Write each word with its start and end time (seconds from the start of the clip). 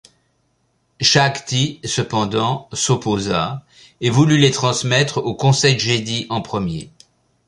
Shaak 0.99 1.45
Ti, 1.45 1.79
cependant, 1.85 2.67
s'opposa 2.73 3.63
et 3.99 4.09
voulut 4.09 4.39
les 4.39 4.49
transmettre 4.49 5.19
au 5.19 5.35
conseil 5.35 5.77
Jedi 5.77 6.25
en 6.31 6.41
premier. 6.41 6.89